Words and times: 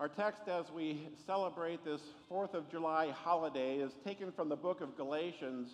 Our 0.00 0.08
text 0.08 0.48
as 0.48 0.64
we 0.74 1.06
celebrate 1.24 1.84
this 1.84 2.00
4th 2.28 2.54
of 2.54 2.68
July 2.68 3.10
holiday 3.10 3.76
is 3.76 3.92
taken 4.04 4.32
from 4.32 4.48
the 4.48 4.56
book 4.56 4.80
of 4.80 4.96
Galatians, 4.96 5.68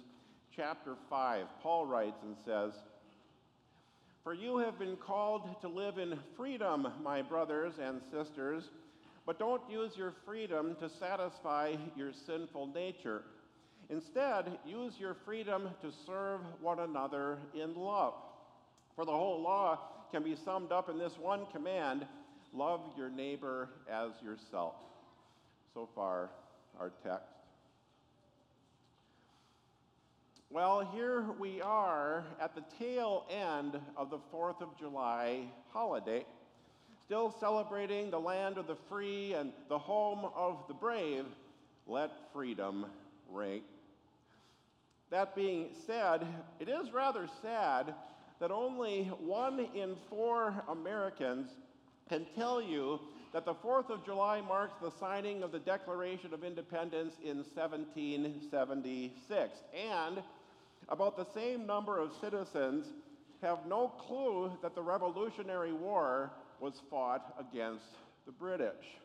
chapter 0.54 0.94
5. 1.08 1.46
Paul 1.62 1.86
writes 1.86 2.18
and 2.22 2.36
says, 2.44 2.74
For 4.22 4.34
you 4.34 4.58
have 4.58 4.78
been 4.78 4.96
called 4.96 5.48
to 5.62 5.68
live 5.68 5.96
in 5.96 6.18
freedom, 6.36 6.88
my 7.02 7.22
brothers 7.22 7.72
and 7.82 8.02
sisters, 8.12 8.64
but 9.24 9.38
don't 9.38 9.62
use 9.70 9.92
your 9.96 10.12
freedom 10.26 10.76
to 10.80 10.90
satisfy 10.90 11.76
your 11.96 12.12
sinful 12.26 12.74
nature. 12.74 13.22
Instead, 13.88 14.58
use 14.66 14.92
your 15.00 15.16
freedom 15.24 15.70
to 15.80 15.90
serve 16.06 16.40
one 16.60 16.80
another 16.80 17.38
in 17.54 17.74
love. 17.74 18.12
For 18.96 19.06
the 19.06 19.12
whole 19.12 19.40
law 19.40 19.78
can 20.12 20.22
be 20.22 20.36
summed 20.44 20.72
up 20.72 20.90
in 20.90 20.98
this 20.98 21.16
one 21.18 21.46
command 21.50 22.04
love 22.52 22.80
your 22.96 23.10
neighbor 23.10 23.68
as 23.90 24.10
yourself. 24.22 24.74
So 25.74 25.88
far, 25.94 26.30
our 26.78 26.92
text. 27.02 27.26
Well, 30.52 30.80
here 30.92 31.24
we 31.38 31.62
are 31.62 32.24
at 32.40 32.56
the 32.56 32.64
tail 32.76 33.24
end 33.30 33.78
of 33.96 34.10
the 34.10 34.18
4th 34.34 34.60
of 34.60 34.76
July 34.76 35.44
holiday, 35.72 36.26
still 37.06 37.30
celebrating 37.38 38.10
the 38.10 38.18
land 38.18 38.58
of 38.58 38.66
the 38.66 38.74
free 38.88 39.34
and 39.34 39.52
the 39.68 39.78
home 39.78 40.28
of 40.34 40.64
the 40.66 40.74
brave. 40.74 41.24
Let 41.86 42.10
freedom 42.32 42.86
ring. 43.30 43.62
That 45.10 45.36
being 45.36 45.68
said, 45.86 46.26
it 46.58 46.68
is 46.68 46.92
rather 46.92 47.28
sad 47.42 47.94
that 48.40 48.50
only 48.50 49.04
one 49.20 49.68
in 49.74 49.94
four 50.08 50.54
Americans 50.68 51.50
can 52.10 52.26
tell 52.36 52.60
you 52.60 52.98
that 53.32 53.44
the 53.44 53.54
4th 53.54 53.88
of 53.88 54.04
July 54.04 54.40
marks 54.40 54.74
the 54.82 54.90
signing 54.98 55.44
of 55.44 55.52
the 55.52 55.60
Declaration 55.60 56.34
of 56.34 56.42
Independence 56.42 57.14
in 57.24 57.44
1776. 57.54 59.50
And 59.72 60.20
about 60.88 61.16
the 61.16 61.26
same 61.32 61.68
number 61.68 62.00
of 62.00 62.10
citizens 62.20 62.86
have 63.42 63.58
no 63.68 63.86
clue 63.88 64.50
that 64.60 64.74
the 64.74 64.82
Revolutionary 64.82 65.72
War 65.72 66.32
was 66.58 66.74
fought 66.90 67.32
against 67.38 67.86
the 68.26 68.32
British. 68.32 68.98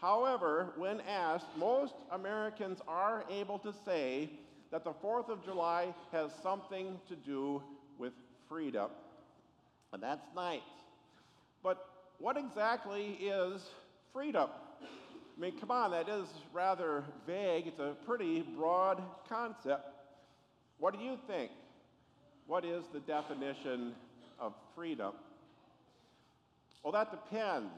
However, 0.00 0.70
when 0.78 1.02
asked, 1.02 1.46
most 1.58 1.92
Americans 2.10 2.80
are 2.88 3.22
able 3.30 3.58
to 3.58 3.74
say 3.84 4.30
that 4.70 4.82
the 4.82 4.94
4th 5.04 5.28
of 5.28 5.44
July 5.44 5.94
has 6.10 6.30
something 6.42 6.98
to 7.06 7.16
do 7.16 7.62
with 7.98 8.14
freedom. 8.48 8.88
And 9.92 10.02
that's 10.02 10.26
nice. 10.34 10.62
But 11.62 11.84
what 12.18 12.36
exactly 12.36 13.18
is 13.20 13.62
freedom? 14.12 14.50
I 14.82 15.40
mean, 15.40 15.58
come 15.58 15.70
on, 15.70 15.92
that 15.92 16.08
is 16.08 16.26
rather 16.52 17.04
vague. 17.26 17.68
It's 17.68 17.78
a 17.78 17.94
pretty 18.04 18.42
broad 18.42 19.02
concept. 19.28 19.86
What 20.78 20.98
do 20.98 21.04
you 21.04 21.16
think? 21.28 21.50
What 22.46 22.64
is 22.64 22.82
the 22.92 23.00
definition 23.00 23.92
of 24.40 24.52
freedom? 24.74 25.12
Well, 26.82 26.92
that 26.92 27.10
depends, 27.10 27.72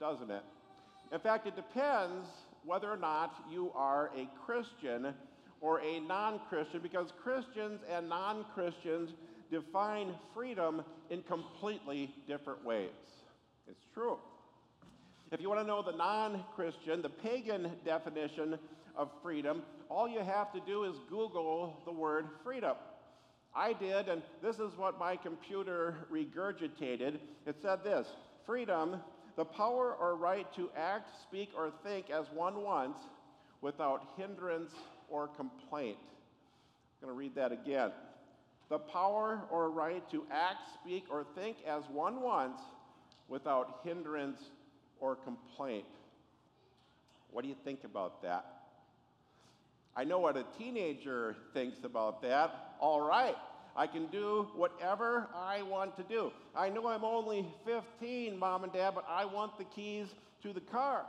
doesn't 0.00 0.30
it? 0.30 0.42
In 1.12 1.20
fact, 1.20 1.46
it 1.46 1.56
depends 1.56 2.28
whether 2.64 2.90
or 2.90 2.96
not 2.96 3.34
you 3.50 3.72
are 3.74 4.10
a 4.16 4.28
Christian 4.46 5.12
or 5.60 5.80
a 5.80 6.00
non 6.00 6.40
Christian, 6.48 6.80
because 6.82 7.12
Christians 7.22 7.80
and 7.90 8.08
non 8.08 8.44
Christians 8.54 9.10
define 9.50 10.14
freedom 10.34 10.82
in 11.10 11.22
completely 11.22 12.14
different 12.26 12.64
ways. 12.64 12.90
It's 13.68 13.84
true. 13.94 14.18
If 15.30 15.40
you 15.40 15.48
want 15.48 15.60
to 15.60 15.66
know 15.66 15.82
the 15.82 15.96
non 15.96 16.44
Christian, 16.54 17.00
the 17.00 17.08
pagan 17.08 17.70
definition 17.84 18.58
of 18.96 19.10
freedom, 19.22 19.62
all 19.88 20.08
you 20.08 20.20
have 20.20 20.52
to 20.52 20.60
do 20.60 20.84
is 20.84 20.96
Google 21.08 21.80
the 21.84 21.92
word 21.92 22.26
freedom. 22.44 22.76
I 23.54 23.72
did, 23.72 24.08
and 24.08 24.22
this 24.42 24.58
is 24.58 24.76
what 24.76 24.98
my 24.98 25.16
computer 25.16 26.06
regurgitated. 26.10 27.18
It 27.46 27.56
said 27.60 27.84
this 27.84 28.06
freedom, 28.46 28.96
the 29.36 29.44
power 29.44 29.94
or 29.94 30.16
right 30.16 30.52
to 30.54 30.70
act, 30.76 31.08
speak, 31.22 31.50
or 31.56 31.72
think 31.82 32.10
as 32.10 32.26
one 32.34 32.62
wants 32.62 33.00
without 33.60 34.02
hindrance 34.16 34.72
or 35.08 35.28
complaint. 35.28 35.98
I'm 37.02 37.08
going 37.08 37.14
to 37.14 37.18
read 37.18 37.34
that 37.36 37.52
again 37.52 37.92
the 38.68 38.78
power 38.78 39.42
or 39.50 39.70
right 39.70 40.08
to 40.10 40.24
act, 40.30 40.60
speak, 40.80 41.04
or 41.10 41.26
think 41.34 41.58
as 41.66 41.82
one 41.90 42.22
wants 42.22 42.62
without 43.28 43.80
hindrance 43.84 44.40
or 45.00 45.16
complaint. 45.16 45.84
What 47.30 47.42
do 47.42 47.48
you 47.48 47.56
think 47.64 47.84
about 47.84 48.22
that? 48.22 48.44
I 49.96 50.04
know 50.04 50.18
what 50.18 50.36
a 50.36 50.44
teenager 50.58 51.36
thinks 51.52 51.84
about 51.84 52.22
that. 52.22 52.74
All 52.80 53.00
right, 53.00 53.36
I 53.76 53.86
can 53.86 54.06
do 54.06 54.48
whatever 54.54 55.28
I 55.34 55.62
want 55.62 55.96
to 55.96 56.02
do. 56.02 56.32
I 56.56 56.68
know 56.68 56.86
I'm 56.88 57.04
only 57.04 57.46
15, 57.66 58.38
mom 58.38 58.64
and 58.64 58.72
dad, 58.72 58.92
but 58.94 59.04
I 59.08 59.24
want 59.24 59.58
the 59.58 59.64
keys 59.64 60.08
to 60.42 60.52
the 60.52 60.60
car 60.60 61.06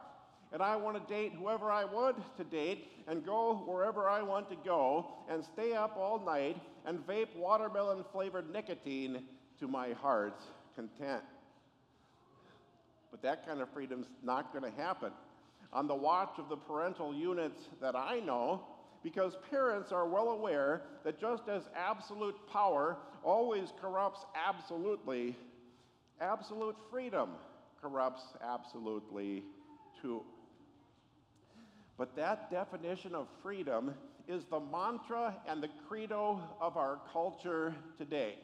and 0.54 0.62
I 0.62 0.76
want 0.76 0.96
to 0.96 1.14
date 1.14 1.34
whoever 1.38 1.72
I 1.72 1.84
want 1.84 2.18
to 2.38 2.44
date 2.44 2.88
and 3.08 3.26
go 3.26 3.64
wherever 3.66 4.08
I 4.08 4.22
want 4.22 4.50
to 4.52 4.56
go 4.64 5.08
and 5.28 5.44
stay 5.44 5.74
up 5.74 5.98
all 5.98 6.24
night 6.24 6.58
and 6.86 7.06
vape 7.08 7.36
watermelon 7.36 8.06
flavored 8.12 8.52
nicotine 8.54 9.24
to 9.60 9.68
my 9.68 9.94
heart's 9.94 10.46
content. 10.76 11.24
But 13.14 13.22
that 13.22 13.46
kind 13.46 13.62
of 13.62 13.70
freedom's 13.70 14.08
not 14.24 14.52
going 14.52 14.66
to 14.66 14.82
happen. 14.82 15.12
On 15.72 15.88
the 15.88 15.94
watch 15.94 16.40
of 16.40 16.50
the 16.50 16.58
parental 16.58 17.14
units 17.14 17.70
that 17.80 17.96
I 17.96 18.20
know, 18.20 18.62
because 19.04 19.34
parents 19.52 19.92
are 19.92 20.08
well 20.08 20.30
aware 20.30 20.82
that 21.04 21.22
just 21.22 21.44
as 21.48 21.62
absolute 21.76 22.36
power 22.52 22.98
always 23.24 23.72
corrupts 23.80 24.26
absolutely, 24.36 25.38
absolute 26.20 26.76
freedom 26.90 27.30
corrupts 27.80 28.24
absolutely 28.42 29.44
too. 30.02 30.24
But 32.00 32.16
that 32.16 32.50
definition 32.50 33.14
of 33.14 33.28
freedom 33.44 33.94
is 34.28 34.44
the 34.50 34.60
mantra 34.60 35.36
and 35.48 35.62
the 35.62 35.70
credo 35.88 36.42
of 36.60 36.78
our 36.78 36.98
culture 37.12 37.76
today. 38.00 38.40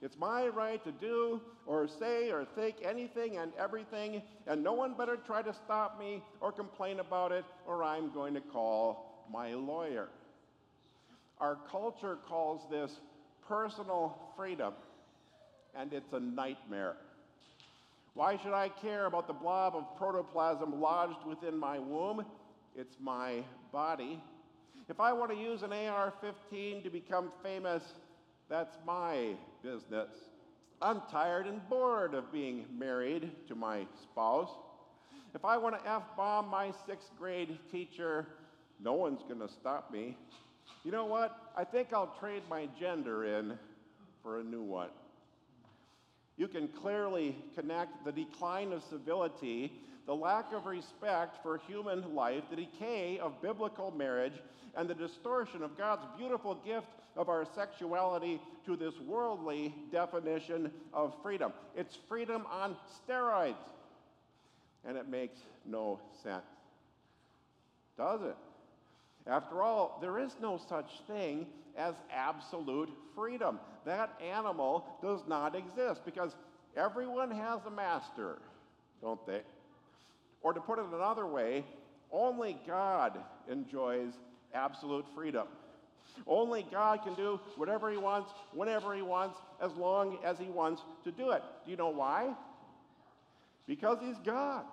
It's 0.00 0.16
my 0.16 0.46
right 0.46 0.82
to 0.84 0.92
do 0.92 1.40
or 1.66 1.88
say 1.88 2.30
or 2.30 2.44
think 2.54 2.76
anything 2.84 3.38
and 3.38 3.52
everything, 3.58 4.22
and 4.46 4.62
no 4.62 4.72
one 4.72 4.94
better 4.94 5.16
try 5.16 5.42
to 5.42 5.52
stop 5.52 5.98
me 5.98 6.22
or 6.40 6.52
complain 6.52 7.00
about 7.00 7.32
it, 7.32 7.44
or 7.66 7.82
I'm 7.82 8.12
going 8.12 8.34
to 8.34 8.40
call 8.40 9.26
my 9.30 9.54
lawyer. 9.54 10.08
Our 11.40 11.58
culture 11.70 12.18
calls 12.28 12.62
this 12.70 12.92
personal 13.46 14.18
freedom, 14.36 14.74
and 15.74 15.92
it's 15.92 16.12
a 16.12 16.20
nightmare. 16.20 16.96
Why 18.14 18.36
should 18.36 18.52
I 18.52 18.68
care 18.68 19.06
about 19.06 19.26
the 19.26 19.32
blob 19.32 19.76
of 19.76 19.96
protoplasm 19.96 20.80
lodged 20.80 21.24
within 21.26 21.56
my 21.56 21.78
womb? 21.78 22.24
it's 22.78 22.96
my 23.00 23.42
body. 23.72 24.22
If 24.88 25.00
I 25.00 25.12
want 25.12 25.32
to 25.32 25.36
use 25.36 25.62
an 25.62 25.72
AR 25.72 26.12
15 26.20 26.84
to 26.84 26.90
become 26.90 27.32
famous, 27.42 27.82
that's 28.48 28.76
my 28.86 29.34
business. 29.62 30.08
I'm 30.80 31.02
tired 31.10 31.46
and 31.46 31.66
bored 31.68 32.14
of 32.14 32.32
being 32.32 32.64
married 32.76 33.30
to 33.48 33.54
my 33.54 33.86
spouse. 34.02 34.50
If 35.34 35.44
I 35.44 35.56
want 35.56 35.78
to 35.78 35.90
F 35.90 36.02
bomb 36.16 36.48
my 36.48 36.72
sixth 36.86 37.10
grade 37.18 37.58
teacher, 37.70 38.26
no 38.80 38.94
one's 38.94 39.22
going 39.22 39.40
to 39.40 39.48
stop 39.48 39.92
me. 39.92 40.16
You 40.84 40.92
know 40.92 41.04
what? 41.04 41.52
I 41.56 41.64
think 41.64 41.92
I'll 41.92 42.14
trade 42.20 42.42
my 42.48 42.68
gender 42.78 43.24
in 43.38 43.58
for 44.22 44.40
a 44.40 44.44
new 44.44 44.62
one. 44.62 44.90
You 46.36 46.46
can 46.46 46.68
clearly 46.68 47.36
connect 47.56 48.04
the 48.04 48.12
decline 48.12 48.72
of 48.72 48.82
civility 48.84 49.72
the 50.08 50.16
lack 50.16 50.54
of 50.54 50.64
respect 50.64 51.36
for 51.42 51.60
human 51.68 52.14
life, 52.14 52.42
the 52.48 52.56
decay 52.56 53.18
of 53.18 53.42
biblical 53.42 53.90
marriage, 53.90 54.32
and 54.74 54.88
the 54.88 54.94
distortion 54.94 55.62
of 55.62 55.76
God's 55.76 56.06
beautiful 56.16 56.54
gift 56.54 56.86
of 57.18 57.28
our 57.28 57.44
sexuality 57.54 58.40
to 58.64 58.76
this 58.76 58.94
worldly 59.00 59.74
definition 59.90 60.70
of 60.94 61.12
freedom. 61.20 61.52
It's 61.76 61.98
freedom 62.08 62.46
on 62.50 62.76
steroids. 63.06 63.56
And 64.86 64.96
it 64.96 65.08
makes 65.08 65.36
no 65.66 65.98
sense. 66.22 66.44
Does 67.98 68.22
it? 68.22 68.36
After 69.26 69.62
all, 69.62 69.98
there 70.00 70.20
is 70.20 70.30
no 70.40 70.60
such 70.68 70.90
thing 71.08 71.46
as 71.76 71.94
absolute 72.14 72.88
freedom. 73.16 73.58
That 73.84 74.10
animal 74.24 74.86
does 75.02 75.20
not 75.26 75.56
exist 75.56 76.02
because 76.04 76.34
everyone 76.76 77.32
has 77.32 77.60
a 77.66 77.70
master, 77.70 78.38
don't 79.02 79.24
they? 79.26 79.40
Or 80.42 80.52
to 80.52 80.60
put 80.60 80.78
it 80.78 80.84
another 80.92 81.26
way, 81.26 81.64
only 82.12 82.56
God 82.64 83.18
enjoys 83.50 84.12
absolute 84.54 85.04
freedom. 85.14 85.48
Only 86.26 86.66
God 86.70 87.02
can 87.02 87.14
do 87.14 87.40
whatever 87.56 87.90
He 87.90 87.96
wants, 87.96 88.32
whenever 88.52 88.94
He 88.94 89.02
wants, 89.02 89.38
as 89.62 89.72
long 89.74 90.18
as 90.24 90.38
He 90.38 90.46
wants 90.46 90.82
to 91.04 91.12
do 91.12 91.30
it. 91.30 91.42
Do 91.64 91.70
you 91.70 91.76
know 91.76 91.90
why? 91.90 92.34
Because 93.66 93.98
He's 94.00 94.18
God. 94.24 94.64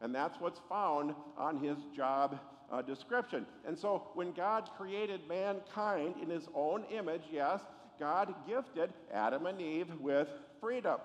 And 0.00 0.14
that's 0.14 0.40
what's 0.40 0.60
found 0.68 1.14
on 1.36 1.58
his 1.58 1.76
job 1.94 2.38
uh, 2.72 2.82
description. 2.82 3.46
And 3.66 3.78
so 3.78 4.08
when 4.14 4.32
God 4.32 4.70
created 4.76 5.20
mankind 5.28 6.14
in 6.22 6.30
his 6.30 6.48
own 6.54 6.84
image, 6.84 7.22
yes, 7.30 7.60
God 7.98 8.34
gifted 8.48 8.92
Adam 9.12 9.46
and 9.46 9.60
Eve 9.60 9.88
with 10.00 10.28
freedom. 10.60 10.98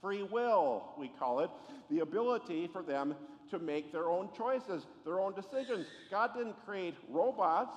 Free 0.00 0.22
will, 0.22 0.94
we 0.98 1.08
call 1.18 1.40
it, 1.40 1.50
the 1.90 2.00
ability 2.00 2.68
for 2.72 2.82
them 2.82 3.14
to 3.50 3.58
make 3.58 3.92
their 3.92 4.08
own 4.08 4.30
choices, 4.36 4.86
their 5.04 5.20
own 5.20 5.34
decisions. 5.34 5.86
God 6.10 6.30
didn't 6.34 6.56
create 6.64 6.94
robots, 7.10 7.76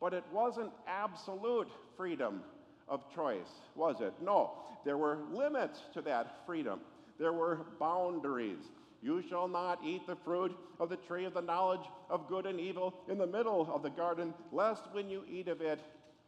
but 0.00 0.14
it 0.14 0.24
wasn't 0.32 0.70
absolute 0.86 1.68
freedom 1.96 2.42
of 2.88 3.02
choice, 3.14 3.48
was 3.74 4.00
it? 4.00 4.14
No, 4.22 4.52
there 4.84 4.96
were 4.96 5.18
limits 5.32 5.80
to 5.94 6.02
that 6.02 6.46
freedom. 6.46 6.80
There 7.18 7.32
were 7.32 7.60
boundaries. 7.80 8.58
You 9.02 9.22
shall 9.28 9.48
not 9.48 9.80
eat 9.84 10.06
the 10.06 10.16
fruit 10.24 10.56
of 10.80 10.88
the 10.88 10.96
tree 10.96 11.24
of 11.24 11.34
the 11.34 11.40
knowledge 11.40 11.86
of 12.10 12.28
good 12.28 12.46
and 12.46 12.58
evil 12.58 12.94
in 13.08 13.18
the 13.18 13.26
middle 13.26 13.68
of 13.72 13.82
the 13.82 13.90
garden, 13.90 14.34
lest 14.52 14.82
when 14.92 15.08
you 15.08 15.24
eat 15.30 15.48
of 15.48 15.60
it, 15.60 15.80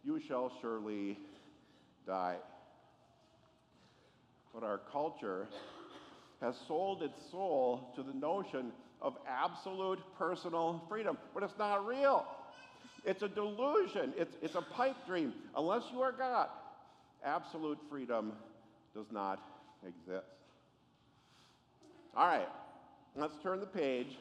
you 0.05 0.21
shall 0.21 0.53
surely 0.61 1.19
die. 2.07 2.37
But 4.55 4.65
our 4.65 4.79
culture 4.91 5.49
has 6.41 6.57
sold 6.67 7.03
its 7.03 7.19
soul 7.31 7.93
to 7.95 8.03
the 8.03 8.15
notion 8.15 8.73
of 9.03 9.17
absolute 9.27 10.01
personal 10.19 10.85
freedom, 10.89 11.17
but 11.35 11.43
it's 11.43 11.59
not 11.59 11.87
real. 11.87 12.27
It's 13.05 13.23
a 13.23 13.29
delusion, 13.29 14.13
it's, 14.17 14.37
it's 14.43 14.55
a 14.55 14.63
pipe 14.63 14.97
dream. 15.07 15.33
Unless 15.57 15.85
you 15.93 16.01
are 16.03 16.13
God, 16.13 16.49
absolute 17.25 17.79
freedom 17.89 18.33
does 18.95 19.07
not 19.11 19.41
exist. 19.87 20.27
All 22.17 22.27
right, 22.27 22.49
let's 23.17 23.35
turn 23.43 23.61
the 23.61 23.67
page. 23.67 24.19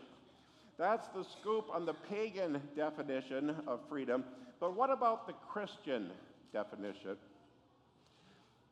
That's 0.78 1.08
the 1.10 1.26
scoop 1.40 1.66
on 1.74 1.86
the 1.86 1.94
pagan 1.94 2.62
definition 2.76 3.56
of 3.68 3.82
freedom. 3.90 4.24
But 4.60 4.76
what 4.76 4.90
about 4.90 5.28
the 5.28 5.34
Christian 5.34 6.10
definition? 6.54 7.18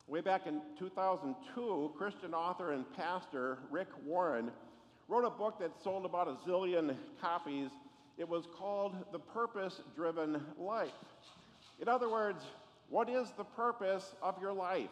Way 0.06 0.22
back 0.22 0.46
in 0.46 0.62
2002, 0.78 1.92
Christian 1.98 2.32
author 2.32 2.72
and 2.72 2.84
pastor 2.96 3.58
Rick 3.70 3.88
Warren 4.06 4.50
wrote 5.06 5.26
a 5.26 5.30
book 5.30 5.58
that 5.60 5.72
sold 5.84 6.06
about 6.06 6.28
a 6.28 6.48
zillion 6.48 6.96
copies. 7.20 7.68
It 8.18 8.28
was 8.28 8.44
called 8.58 8.96
The 9.12 9.20
Purpose 9.20 9.80
Driven 9.94 10.42
Life. 10.58 10.90
In 11.80 11.88
other 11.88 12.10
words, 12.10 12.42
what 12.90 13.08
is 13.08 13.30
the 13.36 13.44
purpose 13.44 14.12
of 14.20 14.34
your 14.40 14.52
life? 14.52 14.90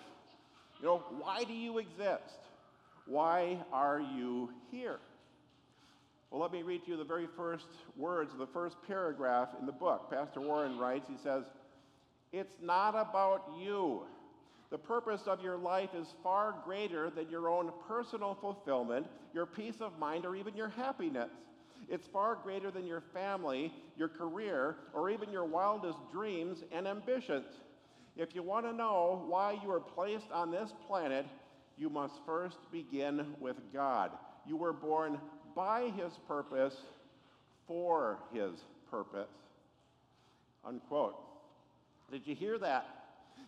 You 0.80 0.86
know, 0.86 0.98
why 1.18 1.42
do 1.42 1.52
you 1.52 1.78
exist? 1.78 2.38
Why 3.06 3.58
are 3.72 4.00
you 4.00 4.50
here? 4.70 4.98
Well, 6.30 6.40
let 6.40 6.52
me 6.52 6.62
read 6.62 6.84
to 6.84 6.92
you 6.92 6.96
the 6.96 7.04
very 7.04 7.26
first 7.36 7.66
words 7.96 8.32
of 8.32 8.38
the 8.38 8.46
first 8.46 8.76
paragraph 8.86 9.48
in 9.58 9.66
the 9.66 9.72
book. 9.72 10.10
Pastor 10.10 10.40
Warren 10.40 10.78
writes, 10.78 11.08
he 11.08 11.16
says, 11.16 11.44
It's 12.32 12.54
not 12.62 12.90
about 12.90 13.44
you. 13.58 14.02
The 14.70 14.78
purpose 14.78 15.22
of 15.26 15.42
your 15.42 15.56
life 15.56 15.90
is 15.96 16.08
far 16.22 16.54
greater 16.64 17.10
than 17.10 17.28
your 17.30 17.48
own 17.48 17.70
personal 17.88 18.36
fulfillment, 18.40 19.06
your 19.32 19.46
peace 19.46 19.80
of 19.80 19.98
mind, 19.98 20.26
or 20.26 20.36
even 20.36 20.56
your 20.56 20.68
happiness. 20.68 21.30
It's 21.88 22.06
far 22.08 22.36
greater 22.42 22.70
than 22.70 22.86
your 22.86 23.02
family, 23.12 23.72
your 23.96 24.08
career, 24.08 24.76
or 24.92 25.10
even 25.10 25.30
your 25.30 25.44
wildest 25.44 25.98
dreams 26.12 26.64
and 26.72 26.86
ambitions. 26.86 27.46
If 28.16 28.34
you 28.34 28.42
want 28.42 28.66
to 28.66 28.72
know 28.72 29.24
why 29.28 29.58
you 29.62 29.68
were 29.68 29.80
placed 29.80 30.30
on 30.32 30.50
this 30.50 30.72
planet, 30.86 31.26
you 31.76 31.90
must 31.90 32.14
first 32.24 32.58
begin 32.72 33.34
with 33.40 33.56
God. 33.72 34.10
You 34.46 34.56
were 34.56 34.72
born 34.72 35.18
by 35.54 35.90
His 35.96 36.12
purpose 36.26 36.76
for 37.66 38.18
His 38.32 38.52
purpose. 38.90 39.28
Unquote. 40.64 41.16
Did 42.10 42.26
you 42.26 42.34
hear 42.34 42.58
that? 42.58 42.86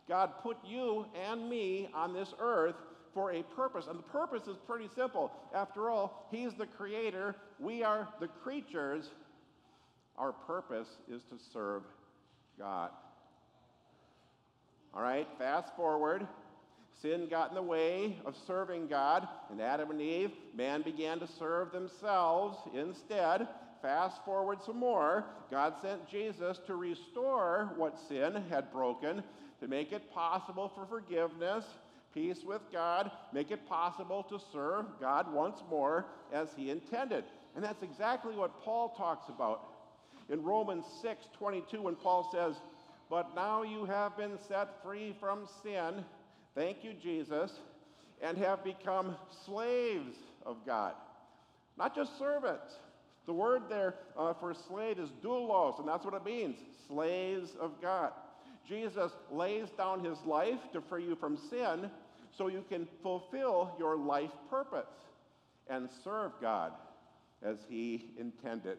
God 0.09 0.33
put 0.43 0.57
you 0.65 1.07
and 1.29 1.49
me 1.49 1.89
on 1.95 2.13
this 2.13 2.33
earth 2.39 2.77
for 3.19 3.33
a 3.33 3.43
purpose. 3.43 3.87
And 3.91 3.99
the 3.99 4.05
purpose 4.05 4.47
is 4.47 4.57
pretty 4.65 4.89
simple. 4.95 5.33
After 5.53 5.91
all, 5.91 6.29
He's 6.31 6.55
the 6.55 6.67
creator, 6.67 7.35
we 7.59 7.83
are 7.83 8.07
the 8.21 8.29
creatures. 8.29 9.11
Our 10.17 10.31
purpose 10.31 10.87
is 11.11 11.21
to 11.23 11.37
serve 11.53 11.83
God. 12.61 12.91
All 14.95 15.03
right, 15.03 15.27
fast 15.37 15.75
forward. 15.75 16.29
Sin 17.03 17.27
got 17.29 17.49
in 17.49 17.57
the 17.57 17.63
way 17.63 18.19
of 18.25 18.37
serving 18.47 18.87
God, 18.87 19.27
and 19.51 19.61
Adam 19.61 19.91
and 19.91 20.01
Eve, 20.01 20.31
man 20.55 20.83
began 20.83 21.19
to 21.19 21.29
serve 21.41 21.73
themselves 21.73 22.57
instead. 22.73 23.49
Fast 23.83 24.25
forward 24.25 24.59
some 24.65 24.79
more. 24.79 25.25
God 25.51 25.75
sent 25.83 26.09
Jesus 26.09 26.61
to 26.69 26.77
restore 26.77 27.73
what 27.77 27.99
sin 28.09 28.45
had 28.49 28.73
broken 28.73 29.25
to 29.61 29.67
make 29.67 29.91
it 29.91 30.09
possible 30.13 30.71
for 30.73 30.87
forgiveness, 30.87 31.65
peace 32.15 32.43
with 32.45 32.63
God, 32.73 33.11
make 33.33 33.51
it 33.51 33.69
possible 33.69 34.23
to 34.25 34.39
serve 34.53 34.87
God 35.01 35.33
once 35.33 35.63
more 35.71 36.07
as 36.33 36.49
He 36.57 36.71
intended. 36.71 37.25
And 37.55 37.65
that's 37.65 37.83
exactly 37.83 38.35
what 38.35 38.63
Paul 38.63 38.91
talks 38.97 39.29
about. 39.29 39.63
In 40.31 40.43
Romans 40.43 40.85
6 41.03 41.27
22, 41.39 41.83
when 41.83 41.97
Paul 41.97 42.29
says, 42.33 42.57
But 43.09 43.35
now 43.35 43.63
you 43.63 43.85
have 43.85 44.17
been 44.17 44.39
set 44.49 44.83
free 44.83 45.17
from 45.19 45.49
sin, 45.63 46.05
thank 46.55 46.85
you, 46.85 46.93
Jesus, 47.03 47.53
and 48.23 48.37
have 48.39 48.63
become 48.65 49.17
slaves 49.47 50.17
of 50.45 50.57
God. 50.67 50.95
Not 51.77 51.95
just 51.95 52.19
servants. 52.19 52.75
The 53.27 53.33
word 53.33 53.63
there 53.69 53.95
uh, 54.17 54.35
for 54.35 54.55
slave 54.55 54.99
is 54.99 55.11
doulos, 55.23 55.79
and 55.79 55.87
that's 55.87 56.05
what 56.05 56.15
it 56.15 56.25
means 56.25 56.57
slaves 56.89 57.51
of 57.61 57.81
God. 57.81 58.13
Jesus 58.69 59.13
lays 59.31 59.69
down 59.79 60.05
his 60.05 60.19
life 60.27 60.59
to 60.73 60.83
free 60.83 61.05
you 61.05 61.17
from 61.17 61.39
sin 61.49 61.91
so 62.37 62.49
you 62.49 62.65
can 62.69 62.87
fulfill 63.03 63.75
your 63.79 63.97
life 63.97 64.31
purpose 64.51 64.87
and 65.69 65.89
serve 66.05 66.33
God 66.41 66.73
as 67.43 67.57
he 67.69 68.11
intended. 68.19 68.79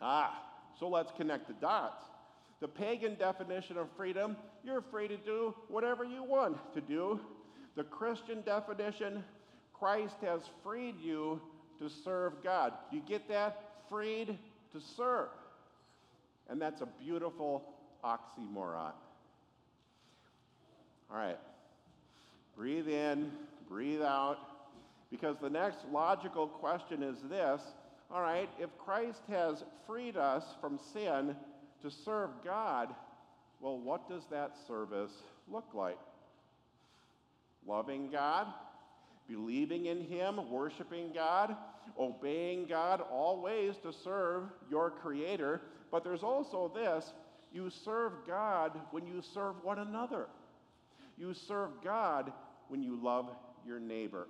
Ah, 0.00 0.42
so 0.78 0.88
let's 0.88 1.12
connect 1.16 1.48
the 1.48 1.54
dots. 1.54 2.04
The 2.60 2.68
pagan 2.68 3.16
definition 3.16 3.76
of 3.76 3.88
freedom, 3.96 4.36
you're 4.64 4.82
free 4.90 5.08
to 5.08 5.16
do 5.16 5.54
whatever 5.68 6.04
you 6.04 6.22
want 6.22 6.56
to 6.74 6.80
do. 6.80 7.20
The 7.76 7.84
Christian 7.84 8.42
definition, 8.42 9.22
Christ 9.72 10.16
has 10.22 10.40
freed 10.64 10.96
you 11.00 11.40
to 11.78 11.88
serve 12.04 12.42
God. 12.42 12.72
You 12.90 13.00
get 13.06 13.28
that? 13.28 13.64
Freed 13.88 14.38
to 14.72 14.80
serve. 14.96 15.28
And 16.48 16.60
that's 16.60 16.80
a 16.80 16.88
beautiful 17.00 17.62
oxymoron. 18.04 18.92
All 21.10 21.16
right. 21.16 21.38
Breathe 22.56 22.88
in, 22.88 23.30
breathe 23.68 24.02
out, 24.02 24.38
because 25.10 25.36
the 25.40 25.50
next 25.50 25.78
logical 25.90 26.46
question 26.46 27.02
is 27.02 27.16
this 27.28 27.62
all 28.10 28.22
right, 28.22 28.48
if 28.58 28.70
Christ 28.78 29.20
has 29.28 29.64
freed 29.86 30.16
us 30.16 30.42
from 30.62 30.78
sin 30.94 31.36
to 31.82 31.90
serve 31.90 32.30
God, 32.42 32.94
well, 33.60 33.78
what 33.78 34.08
does 34.08 34.22
that 34.30 34.56
service 34.66 35.12
look 35.46 35.66
like? 35.74 35.98
Loving 37.66 38.10
God, 38.10 38.46
believing 39.28 39.86
in 39.86 40.00
Him, 40.00 40.50
worshiping 40.50 41.10
God, 41.12 41.54
obeying 41.98 42.66
God, 42.66 43.02
all 43.10 43.42
ways 43.42 43.74
to 43.82 43.92
serve 43.92 44.44
your 44.70 44.90
Creator. 44.90 45.60
But 45.90 46.02
there's 46.02 46.22
also 46.22 46.72
this 46.74 47.12
you 47.52 47.70
serve 47.84 48.12
God 48.26 48.72
when 48.90 49.06
you 49.06 49.22
serve 49.34 49.62
one 49.64 49.78
another. 49.78 50.26
You 51.16 51.34
serve 51.34 51.70
God 51.82 52.32
when 52.68 52.82
you 52.82 52.98
love 53.02 53.30
your 53.66 53.80
neighbor. 53.80 54.28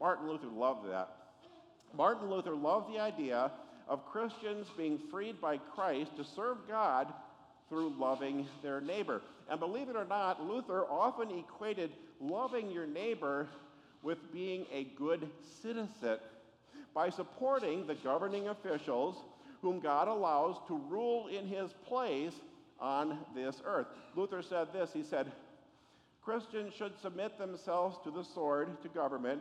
Martin 0.00 0.28
Luther 0.28 0.48
loved 0.48 0.90
that. 0.90 1.16
Martin 1.94 2.30
Luther 2.30 2.54
loved 2.54 2.92
the 2.92 2.98
idea 2.98 3.52
of 3.88 4.06
Christians 4.06 4.66
being 4.76 4.98
freed 5.10 5.40
by 5.40 5.58
Christ 5.58 6.16
to 6.16 6.24
serve 6.24 6.58
God 6.66 7.12
through 7.68 7.94
loving 7.98 8.46
their 8.62 8.80
neighbor. 8.80 9.22
And 9.48 9.60
believe 9.60 9.88
it 9.88 9.96
or 9.96 10.04
not, 10.04 10.42
Luther 10.42 10.84
often 10.84 11.30
equated 11.38 11.90
loving 12.20 12.70
your 12.70 12.86
neighbor 12.86 13.48
with 14.02 14.32
being 14.32 14.66
a 14.72 14.84
good 14.96 15.28
citizen 15.62 16.18
by 16.94 17.10
supporting 17.10 17.86
the 17.86 17.94
governing 17.94 18.48
officials 18.48 19.16
whom 19.62 19.80
God 19.80 20.08
allows 20.08 20.56
to 20.66 20.76
rule 20.88 21.28
in 21.28 21.46
his 21.46 21.72
place 21.86 22.34
on 22.80 23.18
this 23.34 23.62
earth. 23.64 23.86
Luther 24.14 24.42
said 24.42 24.72
this 24.72 24.90
he 24.92 25.04
said, 25.04 25.32
Christians 26.20 26.74
should 26.74 26.92
submit 27.00 27.38
themselves 27.38 27.96
to 28.04 28.10
the 28.10 28.22
sword, 28.22 28.82
to 28.82 28.88
government, 28.88 29.40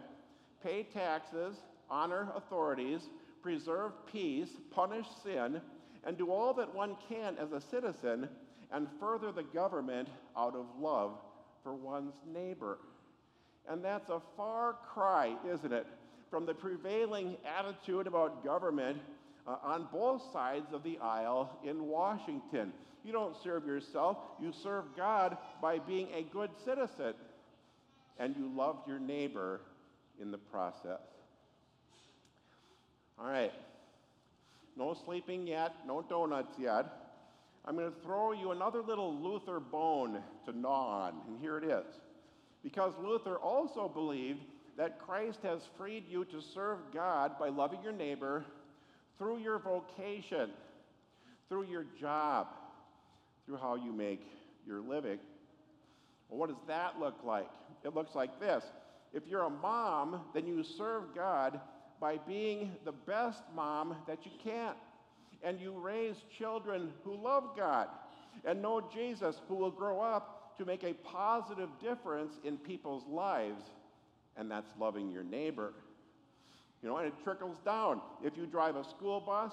pay 0.63 0.83
taxes, 0.83 1.57
honor 1.89 2.29
authorities, 2.35 3.01
preserve 3.41 3.91
peace, 4.11 4.49
punish 4.71 5.07
sin, 5.23 5.59
and 6.05 6.17
do 6.17 6.31
all 6.31 6.53
that 6.53 6.73
one 6.73 6.95
can 7.09 7.35
as 7.37 7.51
a 7.51 7.61
citizen 7.61 8.29
and 8.71 8.87
further 8.99 9.31
the 9.31 9.43
government 9.43 10.07
out 10.37 10.55
of 10.55 10.65
love 10.79 11.17
for 11.63 11.73
one's 11.73 12.15
neighbor. 12.31 12.79
And 13.69 13.83
that's 13.83 14.09
a 14.09 14.21
far 14.35 14.77
cry, 14.93 15.35
isn't 15.51 15.73
it, 15.73 15.85
from 16.29 16.45
the 16.45 16.53
prevailing 16.53 17.37
attitude 17.45 18.07
about 18.07 18.43
government 18.43 18.97
uh, 19.47 19.55
on 19.63 19.87
both 19.91 20.21
sides 20.31 20.73
of 20.73 20.83
the 20.83 20.97
aisle 20.99 21.59
in 21.63 21.85
Washington. 21.85 22.71
You 23.03 23.11
don't 23.11 23.35
serve 23.43 23.65
yourself, 23.65 24.17
you 24.39 24.53
serve 24.63 24.85
God 24.95 25.37
by 25.61 25.79
being 25.79 26.07
a 26.13 26.23
good 26.23 26.51
citizen, 26.63 27.13
and 28.19 28.35
you 28.37 28.51
love 28.55 28.77
your 28.87 28.99
neighbor 28.99 29.61
in 30.21 30.31
the 30.31 30.37
process. 30.37 31.01
All 33.19 33.27
right, 33.27 33.53
no 34.77 34.95
sleeping 35.05 35.47
yet, 35.47 35.73
no 35.87 36.03
donuts 36.07 36.53
yet. 36.59 36.85
I'm 37.65 37.75
going 37.75 37.91
to 37.91 37.99
throw 38.03 38.31
you 38.31 38.51
another 38.51 38.81
little 38.81 39.15
Luther 39.15 39.59
bone 39.59 40.19
to 40.45 40.57
gnaw 40.57 41.05
on, 41.05 41.13
and 41.27 41.39
here 41.39 41.57
it 41.57 41.63
is. 41.63 41.85
Because 42.63 42.93
Luther 43.01 43.35
also 43.35 43.87
believed 43.87 44.41
that 44.77 44.99
Christ 44.99 45.39
has 45.43 45.61
freed 45.77 46.05
you 46.07 46.25
to 46.25 46.41
serve 46.41 46.79
God 46.93 47.37
by 47.39 47.49
loving 47.49 47.83
your 47.83 47.91
neighbor 47.91 48.45
through 49.21 49.37
your 49.37 49.59
vocation, 49.59 50.49
through 51.47 51.65
your 51.65 51.85
job, 51.99 52.47
through 53.45 53.57
how 53.57 53.75
you 53.75 53.93
make 53.93 54.23
your 54.65 54.81
living. 54.81 55.19
Well, 56.27 56.39
what 56.39 56.49
does 56.49 56.67
that 56.67 56.99
look 56.99 57.23
like? 57.23 57.47
It 57.85 57.93
looks 57.93 58.15
like 58.15 58.39
this. 58.39 58.63
If 59.13 59.27
you're 59.27 59.43
a 59.43 59.49
mom, 59.49 60.21
then 60.33 60.47
you 60.47 60.63
serve 60.63 61.13
God 61.13 61.59
by 61.99 62.17
being 62.17 62.71
the 62.83 62.93
best 62.93 63.43
mom 63.55 63.95
that 64.07 64.25
you 64.25 64.31
can. 64.43 64.73
And 65.43 65.59
you 65.59 65.73
raise 65.79 66.15
children 66.39 66.89
who 67.03 67.15
love 67.15 67.55
God 67.55 67.89
and 68.43 68.59
know 68.59 68.81
Jesus, 68.91 69.35
who 69.47 69.53
will 69.53 69.69
grow 69.69 70.01
up 70.01 70.57
to 70.57 70.65
make 70.65 70.83
a 70.83 70.95
positive 70.95 71.69
difference 71.79 72.33
in 72.43 72.57
people's 72.57 73.03
lives. 73.07 73.61
And 74.35 74.49
that's 74.49 74.71
loving 74.79 75.11
your 75.11 75.23
neighbor. 75.23 75.73
You 76.81 76.89
know, 76.89 76.97
and 76.97 77.07
it 77.07 77.13
trickles 77.23 77.57
down. 77.63 78.01
If 78.23 78.37
you 78.37 78.45
drive 78.45 78.75
a 78.75 78.83
school 78.83 79.19
bus, 79.19 79.51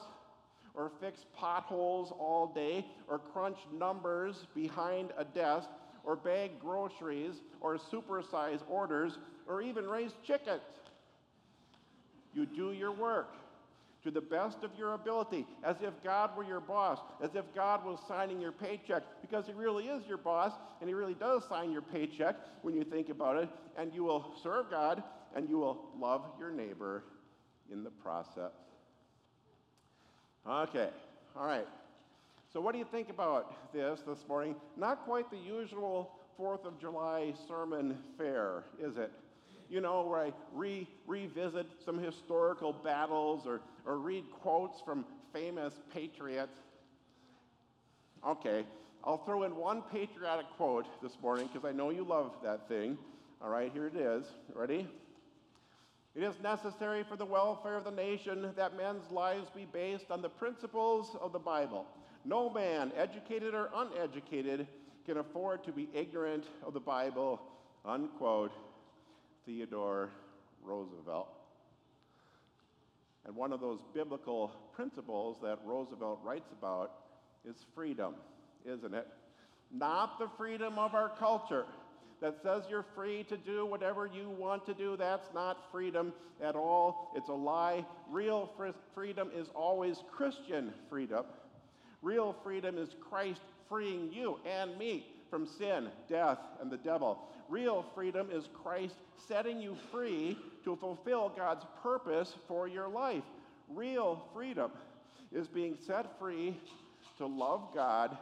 or 0.75 0.93
fix 1.01 1.27
potholes 1.37 2.13
all 2.13 2.47
day, 2.55 2.87
or 3.09 3.19
crunch 3.19 3.59
numbers 3.77 4.47
behind 4.55 5.11
a 5.19 5.25
desk, 5.25 5.69
or 6.05 6.17
bag 6.17 6.53
groceries, 6.61 7.35
or 7.61 7.77
supersize 7.77 8.61
orders, 8.69 9.19
or 9.47 9.61
even 9.61 9.87
raise 9.87 10.13
chickens. 10.25 10.61
You 12.33 12.47
do 12.47 12.73
your 12.73 12.93
work 12.93 13.35
to 14.05 14.13
the 14.13 14.21
best 14.21 14.63
of 14.63 14.71
your 14.79 14.95
ability, 14.95 15.45
as 15.65 15.77
if 15.83 15.93
God 16.05 16.37
were 16.37 16.45
your 16.45 16.61
boss, 16.61 17.01
as 17.21 17.35
if 17.35 17.45
God 17.55 17.85
was 17.85 17.99
signing 18.07 18.41
your 18.41 18.53
paycheck, 18.53 19.03
because 19.21 19.47
He 19.47 19.53
really 19.53 19.87
is 19.89 20.07
your 20.07 20.19
boss, 20.19 20.53
and 20.81 20.89
He 20.89 20.95
really 20.95 21.15
does 21.15 21.43
sign 21.49 21.73
your 21.73 21.83
paycheck 21.83 22.37
when 22.63 22.75
you 22.75 22.85
think 22.85 23.09
about 23.09 23.37
it, 23.37 23.49
and 23.77 23.93
you 23.93 24.05
will 24.05 24.33
serve 24.43 24.71
God 24.71 25.03
and 25.35 25.49
you 25.49 25.59
will 25.59 25.91
love 25.99 26.23
your 26.39 26.51
neighbor 26.51 27.05
in 27.71 27.85
the 27.85 27.91
process. 27.91 28.53
Okay, 30.49 30.89
all 31.37 31.47
right. 31.47 31.67
So, 32.53 32.61
what 32.61 32.73
do 32.73 32.79
you 32.79 32.87
think 32.91 33.11
about 33.11 33.73
this 33.73 34.01
this 34.07 34.27
morning? 34.27 34.57
Not 34.77 35.05
quite 35.05 35.31
the 35.31 35.37
usual 35.37 36.11
4th 36.41 36.65
of 36.65 36.81
July 36.81 37.35
sermon 37.47 37.99
fare, 38.17 38.65
is 38.81 38.97
it? 38.97 39.13
You 39.69 39.83
know, 39.83 40.03
where 40.03 40.21
I 40.21 40.33
re- 40.55 40.89
revisit 41.07 41.67
some 41.85 41.99
historical 41.99 42.73
battles 42.73 43.47
or, 43.47 43.61
or 43.85 43.99
read 43.99 44.25
quotes 44.41 44.81
from 44.81 45.05
famous 45.33 45.75
patriots. 45.93 46.57
Okay, 48.27 48.65
I'll 49.05 49.19
throw 49.19 49.43
in 49.43 49.55
one 49.55 49.83
patriotic 49.93 50.47
quote 50.57 50.87
this 51.03 51.13
morning 51.21 51.49
because 51.53 51.69
I 51.69 51.73
know 51.73 51.91
you 51.91 52.05
love 52.05 52.33
that 52.43 52.67
thing. 52.69 52.97
All 53.43 53.51
right, 53.51 53.71
here 53.73 53.87
it 53.87 53.97
is. 53.97 54.25
Ready? 54.55 54.89
It 56.19 56.25
is 56.25 56.41
necessary 56.43 57.05
for 57.09 57.15
the 57.15 57.25
welfare 57.25 57.77
of 57.77 57.85
the 57.85 57.93
nation 57.93 58.51
that 58.57 58.77
men's 58.77 59.09
lives 59.13 59.51
be 59.55 59.69
based 59.73 60.11
on 60.11 60.21
the 60.21 60.29
principles 60.29 61.17
of 61.21 61.33
the 61.33 61.39
Bible. 61.39 61.87
No 62.25 62.51
man, 62.51 62.91
educated 62.97 63.55
or 63.55 63.71
uneducated, 63.73 64.67
can 65.07 65.19
afford 65.19 65.63
to 65.63 65.71
be 65.71 65.89
ignorant 65.95 66.47
of 66.67 66.75
the 66.75 66.81
Bible. 66.81 67.41
Unquote. 67.85 68.51
Theodore 69.47 70.11
Roosevelt. 70.65 71.29
And 73.25 73.37
one 73.37 73.53
of 73.53 73.61
those 73.61 73.79
biblical 73.95 74.51
principles 74.75 75.37
that 75.45 75.61
Roosevelt 75.65 76.19
writes 76.25 76.51
about 76.51 76.95
is 77.49 77.55
freedom, 77.77 78.15
isn't 78.67 78.93
it? 78.93 79.07
Not 79.71 80.19
the 80.19 80.29
freedom 80.37 80.81
of 80.81 80.97
our 80.97 81.11
culture 81.11 81.65
that 82.21 82.37
says 82.43 82.65
you're 82.69 82.87
free 82.95 83.25
to 83.25 83.37
do 83.37 83.65
whatever 83.65 84.07
you 84.07 84.29
want 84.31 84.67
to 84.67 84.75
do. 84.75 84.97
That's 84.97 85.33
not 85.35 85.71
freedom 85.71 86.13
at 86.43 86.57
all. 86.57 87.13
It's 87.15 87.29
a 87.29 87.35
lie. 87.35 87.85
Real 88.11 88.51
freedom 88.95 89.31
is 89.35 89.49
always 89.55 90.03
Christian 90.11 90.73
freedom. 90.89 91.25
Real 92.03 92.35
freedom 92.45 92.79
is 92.79 92.91
Christ 93.01 93.41
freeing 93.69 94.13
you 94.13 94.39
and 94.47 94.77
me 94.79 95.07
from 95.31 95.47
sin, 95.47 95.89
death, 96.09 96.39
and 96.61 96.71
the 96.71 96.77
devil. 96.79 97.19
Real 97.49 97.85
freedom 97.95 98.29
is 98.33 98.49
Christ 98.63 98.95
setting 99.27 99.61
you 99.61 99.77
free 99.91 100.39
to 100.65 100.77
fulfill 100.77 101.33
God's 101.37 101.65
purpose 101.83 102.35
for 102.47 102.69
your 102.69 102.89
life. 102.89 103.25
Real 103.69 104.25
freedom 104.35 104.71
is 105.33 105.49
being 105.49 105.77
set 105.87 106.19
free 106.19 106.59
to 107.19 107.27
love 107.27 107.69
God 107.75 108.17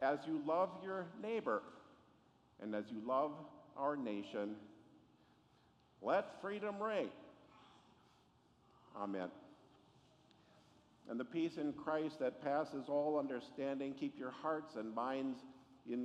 as 0.00 0.18
you 0.26 0.40
love 0.46 0.70
your 0.82 1.06
neighbor 1.22 1.62
and 2.64 2.74
as 2.74 2.84
you 2.90 3.00
love 3.06 3.32
our 3.76 3.94
nation. 3.94 4.56
Let 6.02 6.40
freedom 6.40 6.82
reign. 6.82 7.10
Amen. 8.96 9.28
And 11.08 11.20
the 11.20 11.24
peace 11.24 11.58
in 11.58 11.74
Christ 11.74 12.18
that 12.20 12.42
passes 12.42 12.86
all 12.88 13.18
understanding, 13.18 13.94
keep 13.94 14.18
your 14.18 14.30
hearts 14.30 14.76
and 14.76 14.94
minds 14.94 15.38
in 15.90 16.02